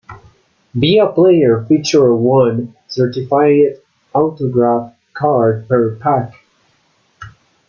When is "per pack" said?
5.69-6.33